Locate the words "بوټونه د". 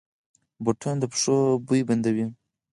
0.63-1.03